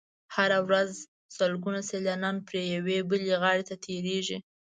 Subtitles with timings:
[0.35, 0.89] هره ورځ
[1.37, 4.37] سلګونه سیلانیان پرې یوې بلې غاړې ته تېرېږي.